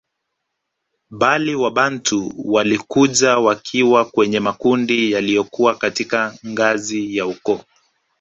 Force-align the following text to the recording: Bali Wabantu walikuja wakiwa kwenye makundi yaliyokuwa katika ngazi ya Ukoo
Bali 1.09 1.55
Wabantu 1.55 2.33
walikuja 2.37 3.37
wakiwa 3.37 4.05
kwenye 4.05 4.39
makundi 4.39 5.11
yaliyokuwa 5.11 5.75
katika 5.75 6.35
ngazi 6.47 7.17
ya 7.17 7.25
Ukoo 7.25 7.59